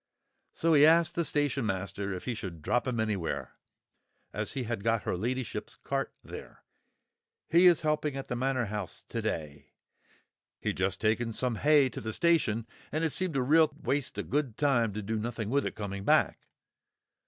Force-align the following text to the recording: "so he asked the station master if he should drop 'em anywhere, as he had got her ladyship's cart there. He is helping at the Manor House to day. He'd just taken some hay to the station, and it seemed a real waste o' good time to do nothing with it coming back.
"so 0.51 0.73
he 0.73 0.83
asked 0.83 1.13
the 1.13 1.23
station 1.23 1.63
master 1.63 2.11
if 2.11 2.25
he 2.25 2.33
should 2.33 2.63
drop 2.63 2.87
'em 2.87 2.99
anywhere, 2.99 3.59
as 4.33 4.53
he 4.53 4.63
had 4.63 4.83
got 4.83 5.03
her 5.03 5.15
ladyship's 5.15 5.75
cart 5.75 6.11
there. 6.23 6.63
He 7.49 7.67
is 7.67 7.81
helping 7.81 8.15
at 8.17 8.27
the 8.27 8.35
Manor 8.35 8.65
House 8.65 9.03
to 9.09 9.21
day. 9.21 9.73
He'd 10.59 10.77
just 10.77 10.99
taken 10.99 11.33
some 11.33 11.57
hay 11.57 11.87
to 11.89 12.01
the 12.01 12.13
station, 12.13 12.65
and 12.91 13.03
it 13.03 13.11
seemed 13.11 13.35
a 13.37 13.43
real 13.43 13.71
waste 13.79 14.17
o' 14.17 14.23
good 14.23 14.57
time 14.57 14.91
to 14.93 15.03
do 15.03 15.19
nothing 15.19 15.51
with 15.51 15.67
it 15.67 15.75
coming 15.75 16.03
back. 16.03 16.47